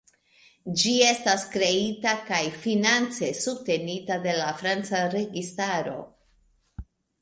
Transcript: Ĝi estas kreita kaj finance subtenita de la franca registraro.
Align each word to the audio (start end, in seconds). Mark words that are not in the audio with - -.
Ĝi 0.83 0.93
estas 1.09 1.43
kreita 1.57 2.15
kaj 2.31 2.41
finance 2.65 3.31
subtenita 3.43 4.21
de 4.27 4.37
la 4.43 4.51
franca 4.65 5.07
registraro. 5.17 5.99